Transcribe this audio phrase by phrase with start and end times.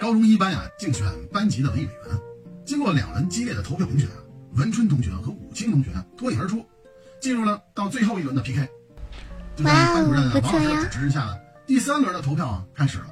[0.00, 2.20] 高中一班呀，竞选班级的文艺委员，
[2.64, 4.08] 经过两轮激烈的投票评选，
[4.54, 6.64] 文春同学和武清同学脱颖而出，
[7.20, 8.68] 进入了到最后一轮的 PK。
[9.56, 11.34] 就在班主任王老师的指示下，
[11.66, 13.06] 第三轮的投票啊开始了。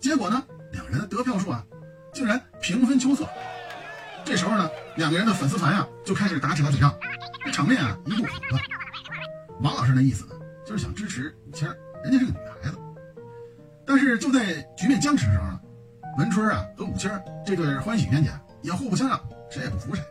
[0.00, 0.42] 结果呢，
[0.72, 1.64] 两人的得票数啊，
[2.12, 3.28] 竟然平分秋色。
[4.24, 6.94] 这时候呢，两个人的粉丝团呀就开始打起了嘴仗，
[7.44, 8.62] 这场面啊一度混乱。
[9.60, 10.33] 王老师的意思呢，
[14.04, 15.60] 是就在局面僵持的时候呢，
[16.18, 17.10] 文春啊和武清
[17.44, 20.02] 这对欢喜冤家也互不相让，谁也不服谁。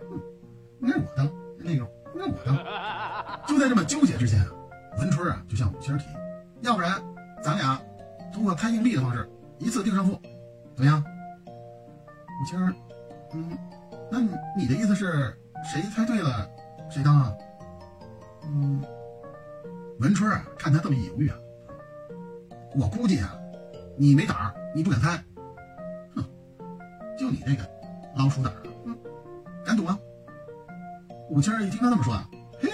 [0.82, 3.48] 应该我当那个，应该我当。
[3.48, 4.48] 就在这么纠结之间啊，
[5.00, 6.06] 文春啊就向武清提，
[6.62, 7.02] 要不然
[7.42, 7.80] 咱俩
[8.34, 9.30] 通过猜硬币的方式
[9.60, 10.20] 一次定胜负，
[10.76, 11.04] 怎么样？
[11.48, 12.76] 武清，
[13.34, 13.58] 嗯，
[14.12, 14.20] 那
[14.58, 15.34] 你的意思是
[15.64, 16.50] 谁猜对了
[16.90, 17.34] 谁当啊？
[18.44, 18.84] 嗯。
[20.00, 21.38] 文春啊，看他这么一犹豫啊，
[22.76, 23.34] 我估计啊，
[23.98, 25.24] 你没胆儿，你不敢猜，
[26.16, 26.24] 哼，
[27.18, 27.70] 就你这个
[28.16, 28.98] 老鼠胆儿，嗯，
[29.66, 29.98] 敢赌吗？
[31.30, 32.28] 武清一听他这么说啊，
[32.60, 32.70] 嘿，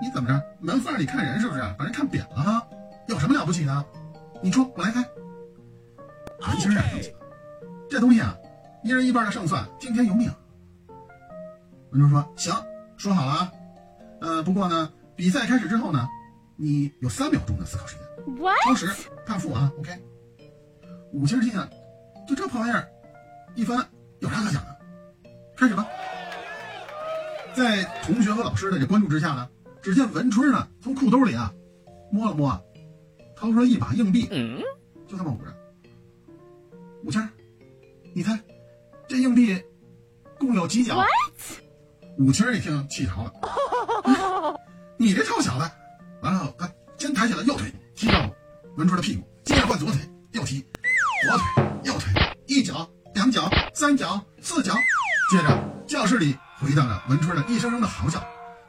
[0.00, 0.42] 你怎么着？
[0.60, 1.60] 门缝里看人是不是？
[1.78, 2.66] 把人看扁了哈？
[3.08, 3.84] 有什么了不起的？
[4.42, 5.04] 你出，我来猜。
[6.48, 6.82] 文清啊，
[7.90, 8.36] 这东西啊，
[8.82, 10.30] 一人一半的胜算，听天由命。
[11.90, 12.54] 文忠说：“行，
[12.96, 13.52] 说好了啊，
[14.20, 16.08] 呃，不过呢。”比赛开始之后呢，
[16.62, 18.06] 你有三秒钟的思考时间。
[18.64, 18.88] 超时
[19.26, 19.90] 看负啊，OK。
[21.12, 21.68] 五星星啊，
[22.28, 22.88] 就这破玩意儿，
[23.56, 23.76] 一分
[24.20, 24.76] 有啥可讲的？
[25.56, 25.84] 开始吧。
[27.52, 29.48] 在同学和老师的这关注之下呢，
[29.82, 31.52] 只见文春呢从裤兜里啊
[32.12, 32.48] 摸了摸，
[33.34, 34.28] 掏出了一把硬币，
[35.08, 35.52] 就这么捂着。
[37.02, 37.28] 五星，
[38.14, 38.38] 你猜
[39.08, 39.60] 这硬币
[40.38, 41.04] 共有几角？
[42.18, 44.54] 五星一听气着了。
[44.96, 45.68] 你这臭小子！
[46.22, 48.20] 完了，他先抬起了右腿踢到
[48.76, 49.98] 文春的屁股，接着换左腿
[50.30, 50.64] 右踢，
[51.26, 52.12] 左腿右腿，
[52.46, 54.72] 一脚、两脚、三脚、四脚，
[55.32, 58.20] 接着教室里回荡着文春的一声声的嚎叫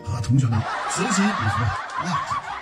[0.03, 0.59] 和同学们
[0.90, 1.66] 此起彼伏的
[2.06, 2.53] 哇。